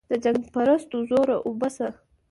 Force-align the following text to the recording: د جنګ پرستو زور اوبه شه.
د 0.09 0.11
جنګ 0.23 0.39
پرستو 0.53 0.97
زور 1.09 1.27
اوبه 1.47 1.69
شه. 1.75 1.89